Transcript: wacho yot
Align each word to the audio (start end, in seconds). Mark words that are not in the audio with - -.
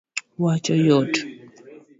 wacho 0.43 0.73
yot 0.85 1.11